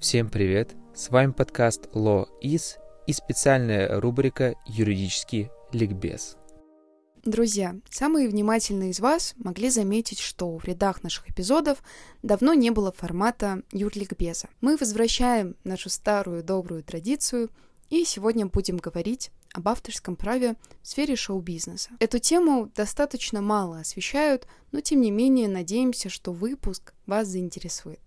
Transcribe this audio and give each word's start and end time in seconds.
Всем 0.00 0.30
привет! 0.30 0.76
С 0.94 1.10
вами 1.10 1.32
подкаст 1.32 1.88
Law 1.92 2.26
Is 2.42 2.78
и 3.06 3.12
специальная 3.12 4.00
рубрика 4.00 4.54
«Юридический 4.66 5.50
ликбез». 5.72 6.38
Друзья, 7.22 7.76
самые 7.90 8.30
внимательные 8.30 8.92
из 8.92 9.00
вас 9.00 9.34
могли 9.36 9.68
заметить, 9.68 10.18
что 10.18 10.56
в 10.56 10.64
рядах 10.64 11.02
наших 11.02 11.28
эпизодов 11.28 11.82
давно 12.22 12.54
не 12.54 12.70
было 12.70 12.92
формата 12.92 13.62
юрликбеза. 13.72 14.48
Мы 14.62 14.78
возвращаем 14.78 15.54
нашу 15.64 15.90
старую 15.90 16.42
добрую 16.42 16.82
традицию 16.82 17.50
и 17.90 18.06
сегодня 18.06 18.46
будем 18.46 18.78
говорить 18.78 19.30
об 19.52 19.68
авторском 19.68 20.16
праве 20.16 20.56
в 20.80 20.88
сфере 20.88 21.14
шоу-бизнеса. 21.14 21.90
Эту 22.00 22.18
тему 22.20 22.72
достаточно 22.74 23.42
мало 23.42 23.80
освещают, 23.80 24.46
но 24.72 24.80
тем 24.80 25.02
не 25.02 25.10
менее 25.10 25.48
надеемся, 25.48 26.08
что 26.08 26.32
выпуск 26.32 26.94
вас 27.04 27.28
заинтересует. 27.28 28.00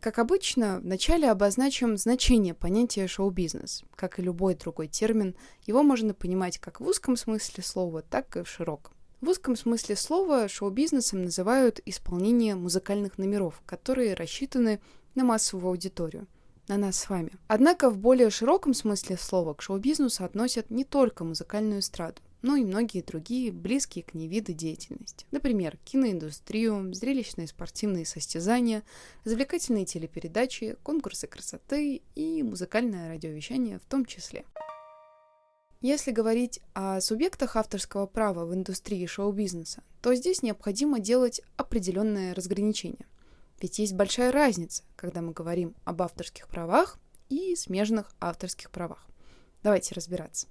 Как 0.00 0.18
обычно, 0.18 0.80
вначале 0.80 1.30
обозначим 1.30 1.96
значение 1.96 2.54
понятия 2.54 3.06
шоу-бизнес. 3.08 3.82
Как 3.94 4.18
и 4.18 4.22
любой 4.22 4.54
другой 4.54 4.88
термин, 4.88 5.34
его 5.66 5.82
можно 5.82 6.14
понимать 6.14 6.58
как 6.58 6.80
в 6.80 6.86
узком 6.86 7.16
смысле 7.16 7.64
слова, 7.64 8.02
так 8.02 8.36
и 8.36 8.42
в 8.42 8.48
широком. 8.48 8.92
В 9.20 9.30
узком 9.30 9.56
смысле 9.56 9.96
слова 9.96 10.46
шоу-бизнесом 10.46 11.24
называют 11.24 11.80
исполнение 11.86 12.54
музыкальных 12.54 13.18
номеров, 13.18 13.62
которые 13.64 14.14
рассчитаны 14.14 14.80
на 15.14 15.24
массовую 15.24 15.70
аудиторию, 15.70 16.26
на 16.68 16.76
нас 16.76 16.96
с 16.96 17.08
вами. 17.08 17.32
Однако 17.48 17.90
в 17.90 17.96
более 17.96 18.30
широком 18.30 18.74
смысле 18.74 19.16
слова 19.16 19.54
к 19.54 19.62
шоу-бизнесу 19.62 20.24
относят 20.24 20.70
не 20.70 20.84
только 20.84 21.24
музыкальную 21.24 21.80
эстраду 21.80 22.20
но 22.42 22.56
и 22.56 22.64
многие 22.64 23.02
другие 23.02 23.52
близкие 23.52 24.04
к 24.04 24.14
ней 24.14 24.28
виды 24.28 24.52
деятельности. 24.52 25.26
Например, 25.30 25.76
киноиндустрию, 25.84 26.92
зрелищные 26.94 27.48
спортивные 27.48 28.06
состязания, 28.06 28.82
развлекательные 29.24 29.84
телепередачи, 29.84 30.76
конкурсы 30.82 31.26
красоты 31.26 32.02
и 32.14 32.42
музыкальное 32.42 33.08
радиовещание 33.08 33.78
в 33.78 33.84
том 33.84 34.04
числе. 34.04 34.44
Если 35.82 36.10
говорить 36.10 36.60
о 36.72 37.00
субъектах 37.00 37.54
авторского 37.56 38.06
права 38.06 38.46
в 38.46 38.54
индустрии 38.54 39.04
шоу-бизнеса, 39.06 39.82
то 40.00 40.14
здесь 40.14 40.42
необходимо 40.42 41.00
делать 41.00 41.42
определенное 41.56 42.34
разграничение. 42.34 43.06
Ведь 43.60 43.78
есть 43.78 43.94
большая 43.94 44.32
разница, 44.32 44.84
когда 44.96 45.22
мы 45.22 45.32
говорим 45.32 45.74
об 45.84 46.02
авторских 46.02 46.48
правах 46.48 46.98
и 47.28 47.54
смежных 47.56 48.12
авторских 48.20 48.70
правах. 48.70 49.06
Давайте 49.62 49.94
разбираться. 49.94 50.48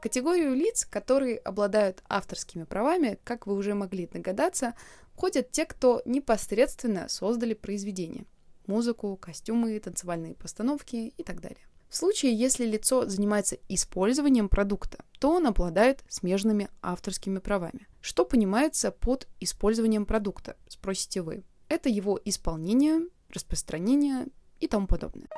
Категорию 0.00 0.54
лиц, 0.54 0.86
которые 0.88 1.38
обладают 1.38 2.04
авторскими 2.08 2.64
правами, 2.64 3.18
как 3.24 3.46
вы 3.46 3.54
уже 3.54 3.74
могли 3.74 4.06
догадаться, 4.06 4.74
входят 5.12 5.50
те, 5.50 5.64
кто 5.64 6.02
непосредственно 6.04 7.08
создали 7.08 7.54
произведение– 7.54 8.24
музыку, 8.68 9.16
костюмы, 9.16 9.78
танцевальные 9.80 10.34
постановки 10.34 11.12
и 11.16 11.22
так 11.24 11.40
далее. 11.40 11.66
В 11.88 11.96
случае, 11.96 12.34
если 12.34 12.66
лицо 12.66 13.06
занимается 13.06 13.56
использованием 13.68 14.48
продукта, 14.48 15.04
то 15.18 15.32
он 15.32 15.46
обладает 15.46 16.04
смежными 16.08 16.68
авторскими 16.82 17.38
правами. 17.38 17.88
Что 18.00 18.24
понимается 18.24 18.92
под 18.92 19.26
использованием 19.40 20.06
продукта, 20.06 20.56
спросите 20.68 21.22
вы. 21.22 21.42
Это 21.68 21.88
его 21.88 22.20
исполнение, 22.24 23.08
распространение 23.30 24.26
и 24.60 24.68
тому 24.68 24.86
подобное. 24.86 25.28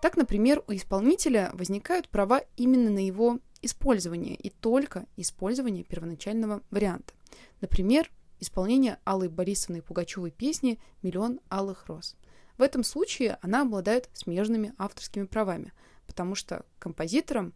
Так, 0.00 0.16
например, 0.16 0.62
у 0.68 0.72
исполнителя 0.72 1.50
возникают 1.54 2.08
права 2.08 2.42
именно 2.56 2.90
на 2.90 3.04
его 3.04 3.40
использование 3.66 4.34
и 4.34 4.48
только 4.48 5.06
использование 5.16 5.84
первоначального 5.84 6.62
варианта. 6.70 7.12
Например, 7.60 8.10
исполнение 8.40 8.98
Аллы 9.04 9.28
Борисовны 9.28 9.82
Пугачевой 9.82 10.30
песни 10.30 10.78
«Миллион 11.02 11.40
алых 11.50 11.86
роз». 11.86 12.16
В 12.56 12.62
этом 12.62 12.82
случае 12.84 13.38
она 13.42 13.62
обладает 13.62 14.08
смежными 14.14 14.72
авторскими 14.78 15.24
правами, 15.24 15.72
потому 16.06 16.34
что 16.34 16.64
композитором, 16.78 17.52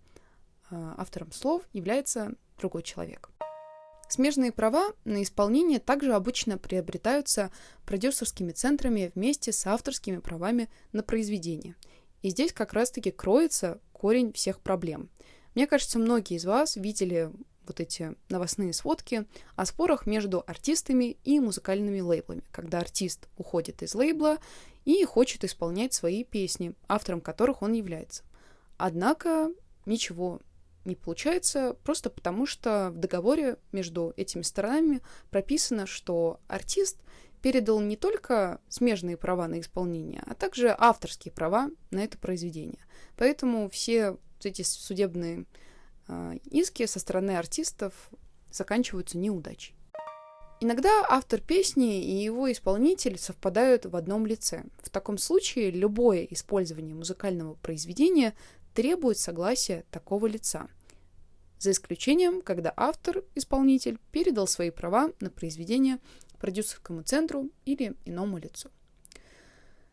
э, 0.70 0.94
автором 0.98 1.32
слов 1.32 1.62
является 1.72 2.34
другой 2.58 2.82
человек. 2.82 3.30
Смежные 4.08 4.52
права 4.52 4.92
на 5.04 5.22
исполнение 5.22 5.78
также 5.78 6.12
обычно 6.12 6.58
приобретаются 6.58 7.50
продюсерскими 7.86 8.50
центрами 8.50 9.12
вместе 9.14 9.52
с 9.52 9.66
авторскими 9.66 10.18
правами 10.18 10.68
на 10.92 11.02
произведение. 11.02 11.76
И 12.20 12.30
здесь 12.30 12.52
как 12.52 12.72
раз-таки 12.72 13.12
кроется 13.12 13.80
корень 13.92 14.32
всех 14.32 14.60
проблем– 14.60 15.08
мне 15.54 15.66
кажется, 15.66 15.98
многие 15.98 16.36
из 16.36 16.44
вас 16.44 16.76
видели 16.76 17.30
вот 17.66 17.80
эти 17.80 18.16
новостные 18.28 18.72
сводки 18.72 19.26
о 19.54 19.64
спорах 19.64 20.06
между 20.06 20.42
артистами 20.46 21.18
и 21.24 21.38
музыкальными 21.38 22.00
лейблами, 22.00 22.42
когда 22.50 22.78
артист 22.78 23.28
уходит 23.36 23.82
из 23.82 23.94
лейбла 23.94 24.38
и 24.84 25.04
хочет 25.04 25.44
исполнять 25.44 25.92
свои 25.92 26.24
песни, 26.24 26.74
автором 26.88 27.20
которых 27.20 27.62
он 27.62 27.72
является. 27.72 28.24
Однако 28.76 29.50
ничего 29.86 30.40
не 30.84 30.96
получается 30.96 31.76
просто 31.84 32.10
потому, 32.10 32.46
что 32.46 32.90
в 32.90 32.98
договоре 32.98 33.58
между 33.70 34.14
этими 34.16 34.42
сторонами 34.42 35.02
прописано, 35.30 35.86
что 35.86 36.40
артист 36.48 36.98
передал 37.42 37.80
не 37.80 37.96
только 37.96 38.60
смежные 38.68 39.16
права 39.16 39.46
на 39.48 39.60
исполнение, 39.60 40.22
а 40.26 40.34
также 40.34 40.74
авторские 40.76 41.32
права 41.32 41.70
на 41.90 42.02
это 42.02 42.18
произведение. 42.18 42.84
Поэтому 43.16 43.70
все 43.70 44.16
эти 44.46 44.62
судебные 44.62 45.46
э, 46.08 46.38
иски 46.50 46.86
со 46.86 46.98
стороны 46.98 47.32
артистов 47.32 48.10
заканчиваются 48.50 49.18
неудачей. 49.18 49.74
Иногда 50.62 51.06
автор 51.08 51.40
песни 51.40 52.04
и 52.04 52.22
его 52.22 52.52
исполнитель 52.52 53.18
совпадают 53.18 53.86
в 53.86 53.96
одном 53.96 54.26
лице. 54.26 54.64
В 54.82 54.90
таком 54.90 55.16
случае 55.16 55.70
любое 55.70 56.24
использование 56.24 56.94
музыкального 56.94 57.54
произведения 57.54 58.34
требует 58.74 59.16
согласия 59.16 59.84
такого 59.90 60.26
лица. 60.26 60.68
За 61.58 61.70
исключением, 61.70 62.42
когда 62.42 62.74
автор-исполнитель 62.76 63.98
передал 64.12 64.46
свои 64.46 64.68
права 64.68 65.12
на 65.20 65.30
произведение 65.30 65.98
продюсерскому 66.38 67.02
центру 67.02 67.50
или 67.64 67.94
иному 68.04 68.36
лицу. 68.36 68.70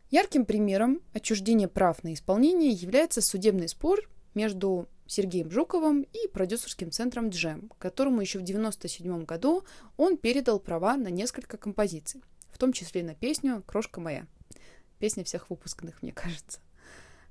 Ярким 0.09 0.46
примером 0.46 1.02
отчуждения 1.13 1.68
прав 1.68 2.03
на 2.03 2.13
исполнение 2.13 2.72
является 2.72 3.22
судебный 3.22 3.68
спор 3.68 4.09
между 4.34 4.88
Сергеем 5.08 5.50
Жуковым 5.50 6.02
и 6.02 6.28
продюсерским 6.28 6.92
центром 6.92 7.30
Джем, 7.30 7.72
которому 7.80 8.22
еще 8.22 8.40
в 8.40 8.44
1997 8.44 9.26
году 9.26 9.64
он 9.96 10.18
передал 10.18 10.60
права 10.60 10.98
на 10.98 11.08
несколько 11.08 11.58
композиций, 11.58 12.22
в 12.52 12.58
том 12.58 12.74
числе 12.74 13.04
на 13.04 13.16
песню 13.16 13.64
«Крошка 13.66 14.00
моя». 14.02 14.28
Песня 15.00 15.24
всех 15.24 15.50
выпускных, 15.50 16.02
мне 16.02 16.12
кажется. 16.12 16.60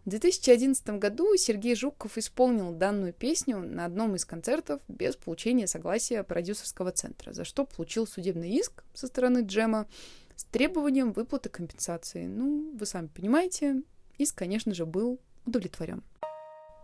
В 0.05 0.09
2011 0.09 0.89
году 1.01 1.35
Сергей 1.37 1.75
Жуков 1.75 2.17
исполнил 2.17 2.71
данную 2.71 3.13
песню 3.13 3.59
на 3.59 3.85
одном 3.85 4.15
из 4.15 4.25
концертов 4.25 4.81
без 4.87 5.17
получения 5.17 5.67
согласия 5.67 6.23
продюсерского 6.23 6.93
центра, 6.93 7.33
за 7.33 7.45
что 7.45 7.65
получил 7.65 8.07
судебный 8.07 8.51
иск 8.53 8.85
со 8.95 9.09
стороны 9.09 9.41
Джема 9.41 9.89
с 10.37 10.45
требованием 10.45 11.13
выплаты 11.13 11.49
компенсации. 11.49 12.27
Ну, 12.27 12.73
вы 12.79 12.87
сами 12.87 13.09
понимаете, 13.09 13.83
иск, 14.17 14.37
конечно 14.37 14.73
же, 14.75 14.87
был 14.87 15.19
удовлетворен. 15.45 16.05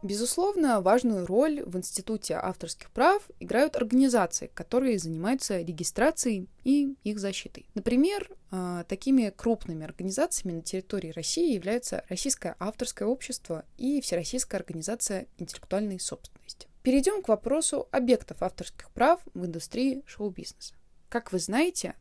Безусловно, 0.03 0.81
важную 0.81 1.27
роль 1.27 1.63
в 1.65 1.77
Институте 1.77 2.35
авторских 2.35 2.91
прав 2.91 3.23
играют 3.39 3.77
организации, 3.77 4.51
которые 4.53 4.99
занимаются 4.99 5.61
регистрацией 5.61 6.49
и 6.65 6.97
их 7.05 7.21
защитой. 7.21 7.67
Например, 7.75 8.29
а, 8.51 8.83
такими 8.85 9.31
крупными 9.31 9.85
организациями 9.85 10.57
на 10.57 10.63
территории 10.63 11.13
России 11.13 11.55
являются 11.55 12.05
Российское 12.09 12.57
авторское 12.59 13.07
общество 13.07 13.65
и 13.79 14.01
Всероссийская 14.01 14.61
организация 14.61 15.29
интеллектуальной 15.39 16.01
собственности. 16.01 16.67
Перейдем 16.83 17.23
к 17.23 17.29
вопросу 17.29 17.87
объектов 17.93 18.43
авторских 18.43 18.91
прав 18.91 19.21
в 19.35 19.47
индустрии 19.47 20.03
шоу-бизнеса. 20.05 20.75
Как 21.09 21.31
вы 21.31 21.39
знаете, 21.39 21.95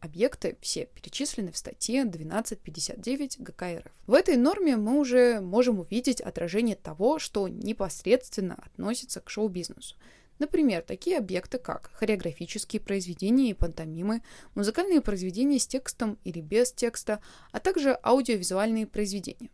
Объекты 0.00 0.56
все 0.60 0.86
перечислены 0.86 1.50
в 1.50 1.56
статье 1.56 2.02
1259 2.02 3.40
ГК 3.40 3.78
РФ. 3.80 3.92
В 4.06 4.14
этой 4.14 4.36
норме 4.36 4.76
мы 4.76 5.00
уже 5.00 5.40
можем 5.40 5.80
увидеть 5.80 6.20
отражение 6.20 6.76
того, 6.76 7.18
что 7.18 7.48
непосредственно 7.48 8.54
относится 8.54 9.20
к 9.20 9.28
шоу-бизнесу. 9.28 9.96
Например, 10.38 10.82
такие 10.82 11.18
объекты, 11.18 11.58
как 11.58 11.90
хореографические 11.94 12.80
произведения 12.80 13.50
и 13.50 13.54
пантомимы, 13.54 14.22
музыкальные 14.54 15.00
произведения 15.00 15.58
с 15.58 15.66
текстом 15.66 16.16
или 16.22 16.40
без 16.40 16.70
текста, 16.70 17.20
а 17.50 17.58
также 17.58 17.98
аудиовизуальные 18.04 18.86
произведения. 18.86 19.50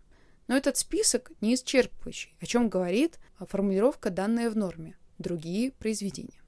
Но 0.46 0.58
этот 0.58 0.76
список 0.76 1.32
не 1.40 1.54
исчерпывающий, 1.54 2.34
о 2.38 2.44
чем 2.44 2.68
говорит 2.68 3.18
формулировка, 3.38 4.10
данная 4.10 4.50
в 4.50 4.56
норме 4.58 4.98
«другие 5.16 5.72
произведения». 5.72 6.43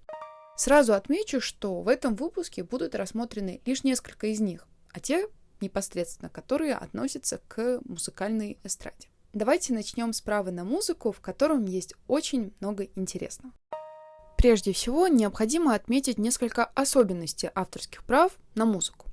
Сразу 0.56 0.94
отмечу, 0.94 1.40
что 1.40 1.82
в 1.82 1.88
этом 1.88 2.14
выпуске 2.14 2.64
будут 2.64 2.94
рассмотрены 2.94 3.60
лишь 3.66 3.84
несколько 3.84 4.28
из 4.28 4.40
них, 4.40 4.66
а 4.90 5.00
те 5.00 5.28
непосредственно, 5.60 6.30
которые 6.30 6.74
относятся 6.74 7.40
к 7.46 7.80
музыкальной 7.84 8.58
эстраде. 8.64 9.08
Давайте 9.34 9.74
начнем 9.74 10.14
с 10.14 10.22
права 10.22 10.50
на 10.50 10.64
музыку, 10.64 11.12
в 11.12 11.20
котором 11.20 11.66
есть 11.66 11.94
очень 12.08 12.54
много 12.60 12.84
интересного. 12.94 13.52
Прежде 14.38 14.72
всего, 14.72 15.08
необходимо 15.08 15.74
отметить 15.74 16.16
несколько 16.16 16.64
особенностей 16.64 17.50
авторских 17.54 18.02
прав 18.04 18.32
на 18.54 18.64
музыку. 18.64 19.10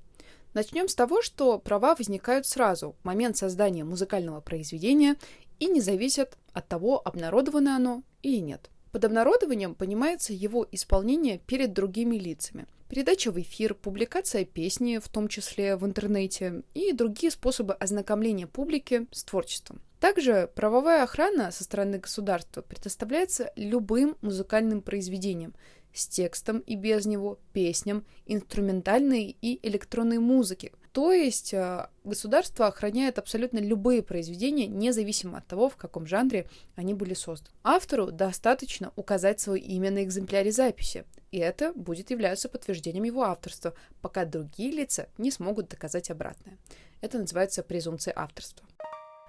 Начнем 0.53 0.87
с 0.87 0.95
того, 0.95 1.21
что 1.21 1.59
права 1.59 1.95
возникают 1.95 2.45
сразу, 2.45 2.95
в 3.01 3.05
момент 3.05 3.35
создания 3.35 3.83
музыкального 3.83 4.39
произведения 4.39 5.17
и 5.59 5.67
не 5.67 5.81
зависят 5.81 6.37
от 6.53 6.69
того, 6.69 7.01
обнародовано 7.03 7.75
оно 7.75 8.03
или 8.21 8.37
нет. 8.37 8.69
Под 8.93 9.05
обнародованием 9.05 9.73
понимается 9.73 10.33
его 10.33 10.67
исполнение 10.71 11.39
перед 11.39 11.73
другими 11.73 12.15
лицами, 12.15 12.67
передача 12.89 13.31
в 13.31 13.41
эфир, 13.41 13.73
публикация 13.73 14.45
песни, 14.45 14.99
в 14.99 15.09
том 15.09 15.27
числе 15.29 15.75
в 15.75 15.83
интернете, 15.83 16.61
и 16.75 16.93
другие 16.93 17.31
способы 17.31 17.73
ознакомления 17.73 18.45
публики 18.45 19.07
с 19.09 19.23
творчеством. 19.23 19.81
Также 19.99 20.47
правовая 20.53 21.01
охрана 21.01 21.49
со 21.49 21.63
стороны 21.63 21.97
государства 21.97 22.61
предоставляется 22.61 23.51
любым 23.55 24.15
музыкальным 24.21 24.83
произведениям, 24.83 25.55
с 25.91 26.07
текстом 26.07 26.59
и 26.59 26.75
без 26.75 27.07
него, 27.07 27.39
песням, 27.51 28.05
инструментальной 28.27 29.35
и 29.41 29.67
электронной 29.67 30.19
музыки. 30.19 30.71
То 30.93 31.11
есть 31.11 31.55
э, 31.55 31.87
государство 32.03 32.67
охраняет 32.67 33.17
абсолютно 33.17 33.57
любые 33.57 34.03
произведения, 34.03 34.67
независимо 34.67 35.39
от 35.39 35.47
того, 35.47 35.67
в 35.67 35.75
каком 35.75 36.05
жанре 36.05 36.47
они 36.75 36.93
были 36.93 37.15
созданы. 37.15 37.49
Автору 37.63 38.11
достаточно 38.11 38.93
указать 38.95 39.39
свое 39.39 39.59
имя 39.59 39.89
на 39.89 40.03
экземпляре 40.03 40.51
записи, 40.51 41.05
и 41.31 41.39
это 41.39 41.73
будет 41.73 42.11
являться 42.11 42.47
подтверждением 42.47 43.05
его 43.05 43.23
авторства, 43.23 43.73
пока 44.01 44.23
другие 44.23 44.71
лица 44.71 45.09
не 45.17 45.31
смогут 45.31 45.67
доказать 45.67 46.11
обратное. 46.11 46.59
Это 47.01 47.17
называется 47.17 47.63
презумпция 47.63 48.13
авторства. 48.15 48.67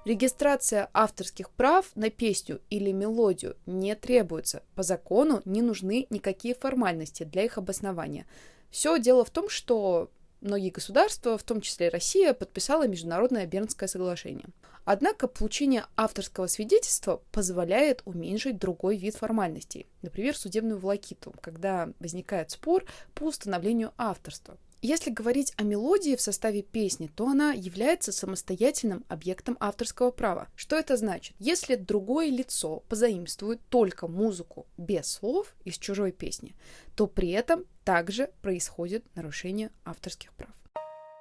Регистрация 0.05 0.90
авторских 0.93 1.49
прав 1.49 1.87
на 1.94 2.11
песню 2.11 2.61
или 2.69 2.93
мелодию 2.93 3.56
не 3.64 3.94
требуется. 3.94 4.62
По 4.75 4.82
закону 4.82 5.40
не 5.46 5.62
нужны 5.62 6.06
никакие 6.11 6.55
формальности 6.55 7.22
для 7.22 7.44
их 7.44 7.56
обоснования. 7.56 8.26
Все 8.70 8.99
дело 8.99 9.25
в 9.25 9.31
том, 9.31 9.49
что 9.49 10.11
многие 10.44 10.70
государства, 10.70 11.37
в 11.37 11.43
том 11.43 11.61
числе 11.61 11.88
Россия, 11.88 12.35
подписала 12.35 12.87
Международное 12.87 13.46
Бернское 13.46 13.88
соглашение. 13.88 14.46
Однако 14.85 15.29
получение 15.29 15.87
авторского 15.96 16.46
свидетельства 16.46 17.23
позволяет 17.32 18.02
уменьшить 18.05 18.58
другой 18.58 18.99
вид 18.99 19.17
формальностей, 19.17 19.87
например, 20.02 20.37
судебную 20.37 20.79
волокиту, 20.79 21.35
когда 21.41 21.88
возникает 21.99 22.50
спор 22.50 22.85
по 23.14 23.25
установлению 23.25 23.93
авторства. 23.96 24.58
Если 24.87 25.09
говорить 25.09 25.55
о 25.57 25.63
мелодии 25.63 26.15
в 26.15 26.21
составе 26.21 26.61
песни, 26.61 27.07
то 27.17 27.27
она 27.27 27.55
является 27.55 28.13
самостоятельным 28.13 29.03
объектом 29.09 29.57
авторского 29.59 30.11
права. 30.11 30.49
Что 30.57 30.77
это 30.77 30.99
значит? 30.99 31.35
Если 31.39 31.77
другое 31.77 32.29
лицо 32.29 32.83
позаимствует 32.91 33.63
только 33.71 34.09
музыку 34.09 34.67
без 34.77 35.07
слов 35.07 35.55
из 35.65 35.79
чужой 35.79 36.13
песни, 36.13 36.55
то 36.97 37.07
при 37.07 37.31
этом 37.31 37.65
также 37.83 38.31
происходит 38.43 39.07
нарушение 39.15 39.71
авторских 39.87 40.35
прав. 40.35 40.51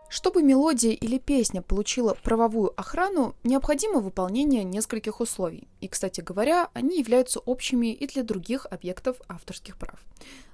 Чтобы 0.10 0.44
мелодия 0.44 0.92
или 0.92 1.18
песня 1.18 1.62
получила 1.62 2.16
правовую 2.22 2.78
охрану, 2.78 3.34
необходимо 3.46 4.02
выполнение 4.02 4.66
нескольких 4.66 5.22
условий. 5.22 5.70
И, 5.80 5.88
кстати 5.88 6.20
говоря, 6.20 6.70
они 6.74 7.00
являются 7.00 7.40
общими 7.40 7.94
и 7.94 8.08
для 8.08 8.24
других 8.24 8.68
объектов 8.70 9.22
авторских 9.30 9.78
прав. 9.78 10.00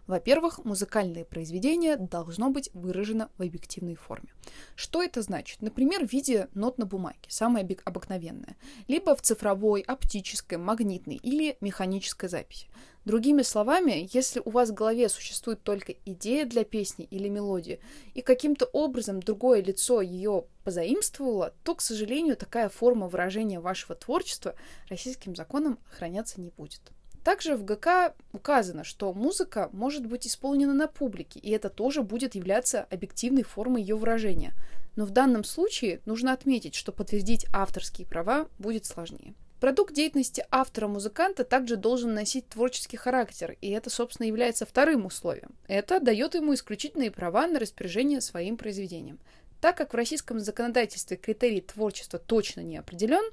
Во-первых, 0.09 0.65
музыкальное 0.65 1.23
произведение 1.23 1.95
должно 1.95 2.49
быть 2.49 2.71
выражено 2.73 3.29
в 3.37 3.43
объективной 3.43 3.93
форме. 3.93 4.33
Что 4.73 5.03
это 5.03 5.21
значит? 5.21 5.61
Например, 5.61 6.03
в 6.03 6.11
виде 6.11 6.47
нот 6.55 6.79
на 6.79 6.87
бумаге, 6.87 7.19
самое 7.27 7.63
обыкновенное, 7.85 8.57
либо 8.87 9.15
в 9.15 9.21
цифровой, 9.21 9.81
оптической, 9.81 10.57
магнитной 10.57 11.17
или 11.17 11.57
механической 11.61 12.27
записи. 12.27 12.65
Другими 13.05 13.43
словами, 13.43 14.09
если 14.11 14.41
у 14.43 14.49
вас 14.49 14.71
в 14.71 14.73
голове 14.73 15.09
существует 15.09 15.61
только 15.61 15.93
идея 16.05 16.47
для 16.47 16.63
песни 16.63 17.05
или 17.05 17.29
мелодии, 17.29 17.79
и 18.15 18.23
каким-то 18.23 18.65
образом 18.65 19.19
другое 19.19 19.61
лицо 19.61 20.01
ее 20.01 20.45
позаимствовало, 20.63 21.53
то, 21.63 21.75
к 21.75 21.81
сожалению, 21.81 22.35
такая 22.35 22.69
форма 22.69 23.07
выражения 23.07 23.59
вашего 23.59 23.93
творчества 23.93 24.55
российским 24.89 25.35
законом 25.35 25.77
охраняться 25.91 26.41
не 26.41 26.49
будет. 26.49 26.81
Также 27.23 27.55
в 27.55 27.65
ГК 27.65 28.13
указано, 28.31 28.83
что 28.83 29.13
музыка 29.13 29.69
может 29.73 30.05
быть 30.05 30.25
исполнена 30.25 30.73
на 30.73 30.87
публике, 30.87 31.39
и 31.39 31.51
это 31.51 31.69
тоже 31.69 32.01
будет 32.01 32.35
являться 32.35 32.87
объективной 32.89 33.43
формой 33.43 33.81
ее 33.81 33.95
выражения. 33.95 34.53
Но 34.95 35.05
в 35.05 35.11
данном 35.11 35.43
случае 35.43 36.01
нужно 36.05 36.33
отметить, 36.33 36.75
что 36.75 36.91
подтвердить 36.91 37.45
авторские 37.53 38.07
права 38.07 38.47
будет 38.57 38.85
сложнее. 38.85 39.33
Продукт 39.59 39.93
деятельности 39.93 40.45
автора-музыканта 40.51 41.43
также 41.43 41.75
должен 41.75 42.13
носить 42.13 42.47
творческий 42.47 42.95
характер, 42.95 43.57
и 43.59 43.69
это, 43.71 43.89
собственно, 43.89 44.25
является 44.25 44.65
вторым 44.65 45.05
условием. 45.05 45.51
Это 45.67 45.99
дает 45.99 46.35
ему 46.35 46.53
исключительные 46.53 47.11
права 47.11 47.45
на 47.45 47.59
распоряжение 47.59 48.21
своим 48.21 48.55
произведением. 48.55 49.19
Так 49.61 49.75
как 49.75 49.91
в 49.91 49.97
российском 49.97 50.39
законодательстве 50.39 51.17
критерий 51.17 51.61
творчества 51.61 52.17
точно 52.17 52.61
не 52.61 52.77
определен, 52.77 53.23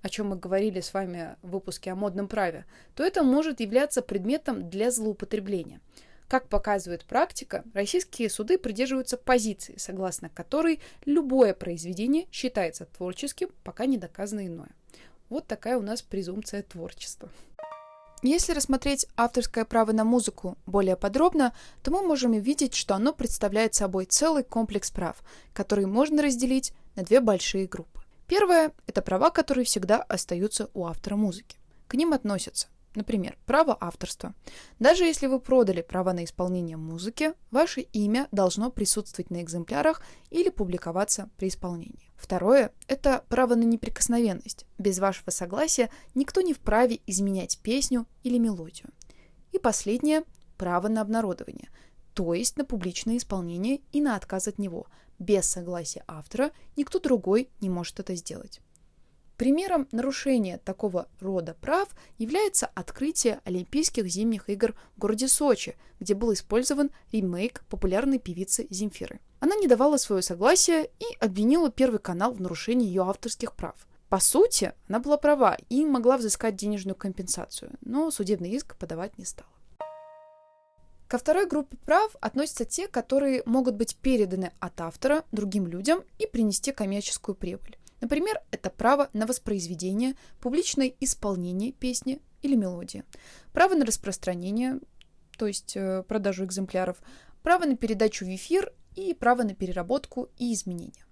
о 0.00 0.08
чем 0.08 0.28
мы 0.28 0.36
говорили 0.36 0.80
с 0.80 0.94
вами 0.94 1.36
в 1.42 1.50
выпуске 1.50 1.92
о 1.92 1.94
модном 1.94 2.26
праве, 2.26 2.64
то 2.94 3.04
это 3.04 3.22
может 3.22 3.60
являться 3.60 4.00
предметом 4.00 4.70
для 4.70 4.90
злоупотребления. 4.90 5.80
Как 6.26 6.48
показывает 6.48 7.04
практика, 7.04 7.64
российские 7.74 8.30
суды 8.30 8.56
придерживаются 8.56 9.18
позиции, 9.18 9.74
согласно 9.76 10.30
которой 10.30 10.80
любое 11.04 11.52
произведение 11.52 12.26
считается 12.32 12.86
творческим, 12.86 13.50
пока 13.62 13.84
не 13.84 13.98
доказано 13.98 14.46
иное. 14.46 14.70
Вот 15.28 15.46
такая 15.46 15.76
у 15.76 15.82
нас 15.82 16.00
презумпция 16.00 16.62
творчества. 16.62 17.28
Если 18.26 18.54
рассмотреть 18.54 19.06
авторское 19.18 19.66
право 19.66 19.92
на 19.92 20.02
музыку 20.02 20.56
более 20.64 20.96
подробно, 20.96 21.54
то 21.82 21.90
мы 21.90 22.00
можем 22.00 22.32
увидеть, 22.32 22.74
что 22.74 22.94
оно 22.94 23.12
представляет 23.12 23.74
собой 23.74 24.06
целый 24.06 24.42
комплекс 24.42 24.90
прав, 24.90 25.22
которые 25.52 25.86
можно 25.86 26.22
разделить 26.22 26.72
на 26.96 27.02
две 27.02 27.20
большие 27.20 27.66
группы. 27.66 28.00
Первое– 28.26 28.72
это 28.86 29.02
права, 29.02 29.28
которые 29.28 29.66
всегда 29.66 29.98
остаются 29.98 30.70
у 30.72 30.86
автора 30.86 31.16
музыки. 31.16 31.58
К 31.86 31.96
ним 31.96 32.14
относятся 32.14 32.68
Например, 32.94 33.36
право 33.44 33.76
авторства. 33.80 34.34
Даже 34.78 35.04
если 35.04 35.26
вы 35.26 35.40
продали 35.40 35.82
право 35.82 36.12
на 36.12 36.24
исполнение 36.24 36.76
музыки, 36.76 37.34
ваше 37.50 37.80
имя 37.80 38.28
должно 38.30 38.70
присутствовать 38.70 39.30
на 39.30 39.42
экземплярах 39.42 40.02
или 40.30 40.48
публиковаться 40.48 41.28
при 41.36 41.48
исполнении. 41.48 42.12
Второе– 42.16 42.72
это 42.86 43.24
право 43.28 43.56
на 43.56 43.64
неприкосновенность. 43.64 44.64
Без 44.78 45.00
вашего 45.00 45.30
согласия 45.30 45.90
никто 46.14 46.40
не 46.40 46.54
вправе 46.54 47.00
изменять 47.06 47.58
песню 47.58 48.06
или 48.22 48.38
мелодию. 48.38 48.90
И 49.52 49.58
последнее– 49.58 50.22
право 50.56 50.88
на 50.88 51.00
обнародование, 51.00 51.68
то 52.14 52.32
есть 52.32 52.56
на 52.56 52.64
публичное 52.64 53.16
исполнение 53.16 53.80
и 53.90 54.00
на 54.00 54.14
отказ 54.14 54.46
от 54.46 54.58
него. 54.58 54.86
Без 55.18 55.46
согласия 55.46 56.04
автора 56.06 56.52
никто 56.76 57.00
другой 57.00 57.50
не 57.60 57.68
может 57.68 57.98
это 57.98 58.14
сделать. 58.14 58.60
Примером 59.36 59.88
нарушения 59.90 60.58
такого 60.58 61.08
рода 61.20 61.56
прав 61.60 61.88
является 62.18 62.66
открытие 62.74 63.40
Олимпийских 63.44 64.06
зимних 64.06 64.48
игр 64.48 64.74
в 64.94 65.00
городе 65.00 65.26
Сочи, 65.26 65.76
где 65.98 66.14
был 66.14 66.32
использован 66.32 66.90
ремейк 67.10 67.64
популярной 67.68 68.18
певицы 68.20 68.68
Земфиры. 68.70 69.20
Она 69.40 69.56
не 69.56 69.66
давала 69.66 69.96
свое 69.96 70.22
согласие 70.22 70.88
и 71.00 71.04
обвинила 71.18 71.70
Первый 71.70 71.98
канал 71.98 72.32
в 72.32 72.40
нарушении 72.40 72.86
ее 72.86 73.02
авторских 73.02 73.54
прав. 73.54 73.74
По 74.08 74.20
сути, 74.20 74.72
она 74.88 75.00
была 75.00 75.16
права 75.16 75.56
и 75.68 75.84
могла 75.84 76.16
взыскать 76.16 76.54
денежную 76.54 76.94
компенсацию, 76.94 77.72
но 77.80 78.12
судебный 78.12 78.50
иск 78.50 78.76
подавать 78.76 79.18
не 79.18 79.24
стала. 79.24 79.50
Ко 81.08 81.18
второй 81.18 81.46
группе 81.46 81.76
прав 81.84 82.14
относятся 82.20 82.64
те, 82.64 82.86
которые 82.86 83.42
могут 83.46 83.74
быть 83.74 83.96
переданы 83.96 84.52
от 84.60 84.80
автора 84.80 85.24
другим 85.32 85.66
людям 85.66 86.02
и 86.18 86.26
принести 86.26 86.70
коммерческую 86.70 87.34
прибыль. 87.34 87.76
Например, 88.04 88.38
это 88.50 88.68
право 88.68 89.08
на 89.14 89.24
воспроизведение, 89.24 90.14
публичное 90.38 90.92
исполнение 91.00 91.72
песни 91.72 92.20
или 92.42 92.54
мелодии, 92.54 93.02
право 93.54 93.74
на 93.74 93.86
распространение, 93.86 94.78
то 95.38 95.46
есть 95.46 95.74
э, 95.74 96.02
продажу 96.06 96.44
экземпляров, 96.44 96.98
право 97.42 97.64
на 97.64 97.78
передачу 97.78 98.26
в 98.26 98.28
эфир 98.28 98.74
и 98.94 99.14
право 99.14 99.42
на 99.42 99.54
переработку 99.54 100.28
и 100.36 100.52
изменения. 100.52 101.06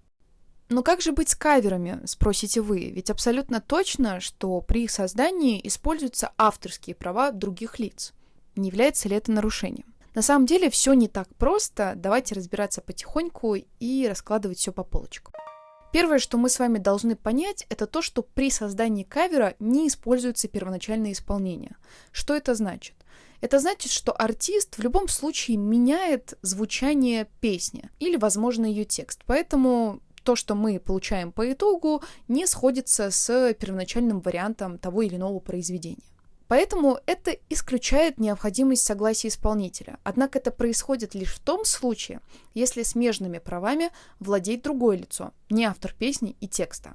Но 0.69 0.83
как 0.83 1.01
же 1.01 1.13
быть 1.13 1.29
с 1.29 1.35
каверами, 1.35 1.99
спросите 2.05 2.61
вы? 2.61 2.91
Ведь 2.91 3.09
абсолютно 3.09 3.59
точно, 3.59 4.19
что 4.19 4.61
при 4.61 4.83
их 4.83 4.91
создании 4.91 5.59
используются 5.67 6.31
авторские 6.37 6.95
права 6.95 7.31
других 7.31 7.79
лиц. 7.79 8.13
Не 8.55 8.69
является 8.69 9.09
ли 9.09 9.15
это 9.15 9.31
нарушением? 9.31 9.95
На 10.13 10.21
самом 10.21 10.45
деле 10.45 10.69
все 10.69 10.93
не 10.93 11.07
так 11.07 11.27
просто. 11.37 11.93
Давайте 11.95 12.35
разбираться 12.35 12.81
потихоньку 12.81 13.55
и 13.79 14.07
раскладывать 14.07 14.59
все 14.59 14.71
по 14.71 14.83
полочкам. 14.83 15.33
Первое, 15.93 16.17
что 16.17 16.39
мы 16.39 16.49
с 16.49 16.57
вами 16.57 16.79
должны 16.79 17.15
понять, 17.15 17.67
это 17.69 17.85
то, 17.85 18.01
что 18.01 18.23
при 18.23 18.49
создании 18.49 19.03
кавера 19.03 19.53
не 19.59 19.87
используется 19.87 20.47
первоначальное 20.47 21.11
исполнение. 21.11 21.75
Что 22.11 22.35
это 22.35 22.55
значит? 22.55 22.95
Это 23.41 23.59
значит, 23.59 23.91
что 23.91 24.11
артист 24.11 24.75
в 24.75 24.81
любом 24.81 25.07
случае 25.07 25.57
меняет 25.57 26.35
звучание 26.41 27.27
песни 27.41 27.91
или, 27.99 28.17
возможно, 28.17 28.65
ее 28.65 28.85
текст. 28.85 29.21
Поэтому 29.27 30.01
то, 30.23 30.35
что 30.35 30.55
мы 30.55 30.79
получаем 30.79 31.31
по 31.31 31.51
итогу, 31.51 32.01
не 32.27 32.47
сходится 32.47 33.11
с 33.11 33.53
первоначальным 33.53 34.19
вариантом 34.19 34.79
того 34.79 35.03
или 35.03 35.17
иного 35.17 35.39
произведения. 35.39 36.12
Поэтому 36.53 36.99
это 37.07 37.35
исключает 37.49 38.19
необходимость 38.19 38.85
согласия 38.85 39.29
исполнителя. 39.29 39.97
Однако 40.03 40.37
это 40.37 40.51
происходит 40.51 41.15
лишь 41.15 41.33
в 41.33 41.39
том 41.39 41.65
случае, 41.65 42.21
если 42.53 42.83
смежными 42.83 43.39
правами 43.39 43.89
владеет 44.19 44.61
другое 44.61 44.97
лицо, 44.97 45.31
не 45.49 45.65
автор 45.65 45.95
песни 45.97 46.37
и 46.41 46.47
текста. 46.47 46.93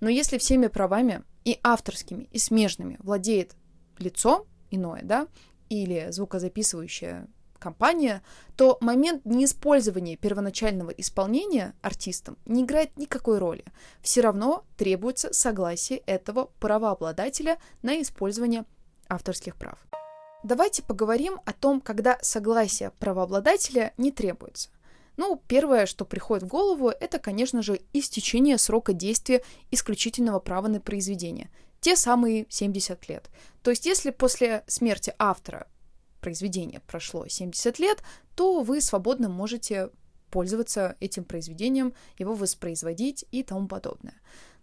Но 0.00 0.08
если 0.08 0.38
всеми 0.38 0.68
правами 0.68 1.24
и 1.44 1.60
авторскими, 1.62 2.30
и 2.32 2.38
смежными 2.38 2.96
владеет 3.02 3.54
лицо 3.98 4.46
иное, 4.70 5.02
да, 5.02 5.28
или 5.68 6.06
звукозаписывающая 6.08 7.28
компания, 7.58 8.22
то 8.56 8.78
момент 8.80 9.26
неиспользования 9.26 10.16
первоначального 10.16 10.88
исполнения 10.88 11.74
артистом 11.82 12.38
не 12.46 12.62
играет 12.62 12.96
никакой 12.96 13.40
роли. 13.40 13.64
Все 14.00 14.22
равно 14.22 14.64
требуется 14.78 15.34
согласие 15.34 15.98
этого 16.06 16.48
правообладателя 16.60 17.58
на 17.82 18.00
использование 18.00 18.64
авторских 19.08 19.56
прав. 19.56 19.78
Давайте 20.42 20.82
поговорим 20.82 21.40
о 21.44 21.52
том, 21.52 21.80
когда 21.80 22.18
согласие 22.22 22.92
правообладателя 22.98 23.92
не 23.96 24.12
требуется. 24.12 24.70
Ну, 25.16 25.40
первое, 25.48 25.86
что 25.86 26.04
приходит 26.04 26.44
в 26.44 26.48
голову, 26.48 26.90
это, 26.90 27.18
конечно 27.18 27.62
же, 27.62 27.80
истечение 27.92 28.58
срока 28.58 28.92
действия 28.92 29.42
исключительного 29.70 30.40
права 30.40 30.68
на 30.68 30.80
произведение. 30.80 31.50
Те 31.80 31.96
самые 31.96 32.46
70 32.48 33.08
лет. 33.08 33.30
То 33.62 33.70
есть, 33.70 33.86
если 33.86 34.10
после 34.10 34.62
смерти 34.66 35.14
автора 35.18 35.68
произведения 36.20 36.80
прошло 36.86 37.26
70 37.26 37.78
лет, 37.78 38.02
то 38.34 38.60
вы 38.60 38.80
свободно 38.80 39.28
можете 39.28 39.90
пользоваться 40.30 40.96
этим 41.00 41.24
произведением, 41.24 41.94
его 42.18 42.34
воспроизводить 42.34 43.24
и 43.30 43.42
тому 43.42 43.68
подобное. 43.68 44.14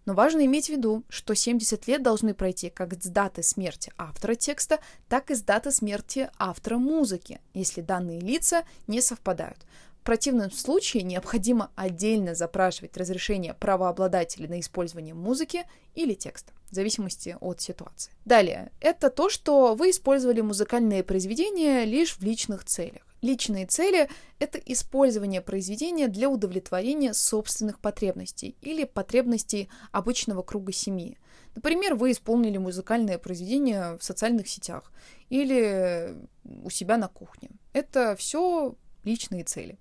Но 0.05 0.13
важно 0.13 0.45
иметь 0.45 0.67
в 0.67 0.69
виду, 0.69 1.03
что 1.09 1.33
70 1.33 1.87
лет 1.87 2.03
должны 2.03 2.33
пройти 2.33 2.69
как 2.69 2.93
с 2.93 3.07
даты 3.07 3.41
смерти 3.41 3.91
автора 3.97 4.35
текста, 4.35 4.79
так 5.07 5.31
и 5.31 5.35
с 5.35 5.41
даты 5.41 5.71
смерти 5.71 6.29
автора 6.37 6.77
музыки, 6.77 7.39
если 7.53 7.81
данные 7.81 8.19
лица 8.19 8.63
не 8.87 9.01
совпадают. 9.01 9.59
В 10.01 10.05
противном 10.05 10.51
случае 10.51 11.03
необходимо 11.03 11.71
отдельно 11.75 12.35
запрашивать 12.35 12.97
разрешение 12.97 13.53
правообладателя 13.53 14.49
на 14.49 14.59
использование 14.59 15.13
музыки 15.13 15.63
или 15.95 16.13
текста, 16.13 16.51
в 16.69 16.75
зависимости 16.75 17.37
от 17.39 17.61
ситуации. 17.61 18.11
Далее, 18.25 18.73
это 18.81 19.09
то, 19.09 19.29
что 19.29 19.75
вы 19.75 19.91
использовали 19.91 20.41
музыкальные 20.41 21.05
произведения 21.05 21.85
лишь 21.85 22.17
в 22.17 22.21
личных 22.21 22.65
целях. 22.65 23.12
Личные 23.23 23.65
цели— 23.65 24.09
это 24.39 24.59
использование 24.59 25.39
произведения 25.39 26.09
для 26.09 26.27
удовлетворения 26.27 27.13
собственных 27.13 27.79
потребностей 27.79 28.57
или 28.59 28.83
потребностей 28.83 29.69
обычного 29.93 30.41
круга 30.41 30.73
семьи. 30.73 31.17
Например, 31.55 31.95
вы 31.95 32.11
исполнили 32.11 32.57
музыкальное 32.57 33.17
произведение 33.17 33.97
в 33.97 34.03
социальных 34.03 34.49
сетях 34.49 34.91
или 35.29 36.17
у 36.43 36.69
себя 36.69 36.97
на 36.97 37.07
кухне. 37.07 37.51
Это 37.71 38.17
все 38.17 38.75
личные 39.05 39.45
цели. 39.45 39.79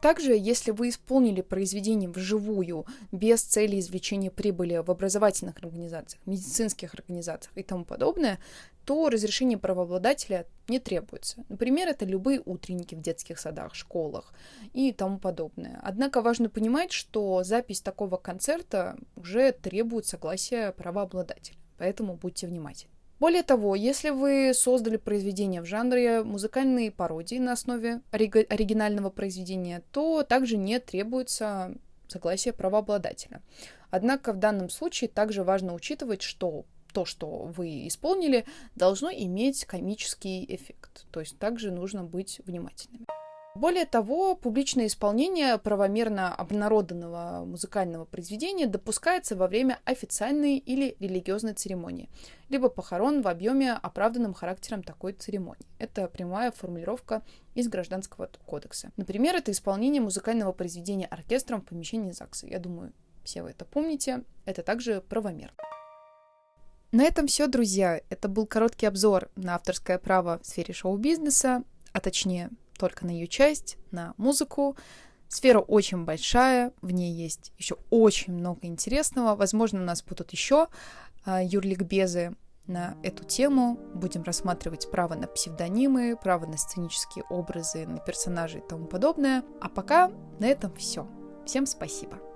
Также, 0.00 0.36
если 0.36 0.70
вы 0.70 0.90
исполнили 0.90 1.40
произведение 1.40 2.08
вживую, 2.08 2.86
без 3.10 3.42
цели 3.42 3.80
извлечения 3.80 4.30
прибыли 4.30 4.76
в 4.76 4.90
образовательных 4.90 5.56
организациях, 5.58 6.22
медицинских 6.24 6.94
организациях 6.94 7.56
и 7.56 7.62
тому 7.62 7.84
подобное, 7.84 8.38
то 8.84 9.10
разрешение 9.10 9.58
правообладателя 9.58 10.46
не 10.68 10.78
требуется. 10.78 11.44
Например, 11.48 11.88
это 11.88 12.04
любые 12.04 12.40
утренники 12.44 12.94
в 12.94 13.02
детских 13.02 13.38
садах, 13.38 13.74
школах 13.74 14.32
и 14.72 14.92
тому 14.92 15.18
подобное. 15.18 15.80
Однако 15.82 16.22
важно 16.22 16.48
понимать, 16.48 16.92
что 16.92 17.42
запись 17.42 17.80
такого 17.80 18.16
концерта 18.16 18.96
уже 19.16 19.52
требует 19.52 20.06
согласия 20.06 20.72
правообладателя, 20.72 21.58
поэтому 21.76 22.14
будьте 22.14 22.46
внимательны. 22.46 22.97
Более 23.20 23.42
того, 23.42 23.74
если 23.74 24.10
вы 24.10 24.52
создали 24.54 24.96
произведение 24.96 25.60
в 25.60 25.66
жанре 25.66 26.22
музыкальной 26.22 26.92
пародии 26.92 27.38
на 27.38 27.52
основе 27.52 28.00
оригинального 28.12 29.10
произведения, 29.10 29.82
то 29.92 30.22
также 30.22 30.56
не 30.56 30.78
требуется 30.78 31.74
согласие 32.06 32.54
правообладателя. 32.54 33.42
Однако 33.90 34.32
в 34.32 34.38
данном 34.38 34.70
случае 34.70 35.08
также 35.08 35.42
важно 35.42 35.74
учитывать, 35.74 36.22
что 36.22 36.64
то, 36.92 37.04
что 37.04 37.26
вы 37.28 37.88
исполнили, 37.88 38.44
должно 38.76 39.10
иметь 39.10 39.64
комический 39.64 40.44
эффект. 40.48 41.06
То 41.10 41.20
есть 41.20 41.38
также 41.38 41.70
нужно 41.70 42.04
быть 42.04 42.40
внимательными. 42.44 43.06
Более 43.54 43.86
того, 43.86 44.36
публичное 44.36 44.86
исполнение 44.86 45.58
правомерно 45.58 46.32
обнародованного 46.32 47.44
музыкального 47.44 48.04
произведения 48.04 48.66
допускается 48.66 49.34
во 49.34 49.48
время 49.48 49.80
официальной 49.84 50.58
или 50.58 50.96
религиозной 51.00 51.54
церемонии, 51.54 52.08
либо 52.50 52.68
похорон 52.68 53.20
в 53.22 53.26
объеме, 53.26 53.72
оправданным 53.72 54.32
характером 54.32 54.82
такой 54.84 55.12
церемонии. 55.12 55.66
Это 55.78 56.06
прямая 56.06 56.52
формулировка 56.52 57.22
из 57.54 57.68
Гражданского 57.68 58.30
кодекса. 58.46 58.92
Например, 58.96 59.34
это 59.34 59.50
исполнение 59.50 60.02
музыкального 60.02 60.52
произведения 60.52 61.06
оркестром 61.06 61.62
в 61.62 61.64
помещении 61.64 62.12
ЗАГСа. 62.12 62.46
Я 62.46 62.60
думаю, 62.60 62.92
все 63.24 63.42
вы 63.42 63.50
это 63.50 63.64
помните. 63.64 64.22
Это 64.44 64.62
также 64.62 65.00
правомерно. 65.00 65.56
На 66.92 67.02
этом 67.02 67.26
все, 67.26 67.46
друзья. 67.48 68.00
Это 68.08 68.28
был 68.28 68.46
короткий 68.46 68.86
обзор 68.86 69.30
на 69.36 69.56
авторское 69.56 69.98
право 69.98 70.38
в 70.42 70.46
сфере 70.46 70.72
шоу-бизнеса, 70.72 71.64
а 71.92 72.00
точнее 72.00 72.50
только 72.78 73.04
на 73.04 73.10
ее 73.10 73.26
часть, 73.26 73.76
на 73.90 74.14
музыку. 74.16 74.76
Сфера 75.28 75.60
очень 75.60 76.04
большая, 76.04 76.72
в 76.80 76.90
ней 76.90 77.12
есть 77.12 77.52
еще 77.58 77.76
очень 77.90 78.32
много 78.32 78.60
интересного. 78.62 79.36
Возможно, 79.36 79.82
у 79.82 79.84
нас 79.84 80.02
будут 80.02 80.30
еще 80.30 80.68
а, 81.26 81.42
юрликбезы 81.42 82.34
на 82.66 82.96
эту 83.02 83.24
тему. 83.24 83.78
Будем 83.94 84.22
рассматривать 84.22 84.90
право 84.90 85.14
на 85.14 85.26
псевдонимы, 85.26 86.16
право 86.16 86.46
на 86.46 86.56
сценические 86.56 87.24
образы, 87.24 87.86
на 87.86 87.98
персонажей 87.98 88.60
и 88.60 88.68
тому 88.68 88.86
подобное. 88.86 89.42
А 89.60 89.68
пока 89.68 90.10
на 90.38 90.46
этом 90.46 90.74
все. 90.76 91.06
Всем 91.44 91.66
спасибо. 91.66 92.27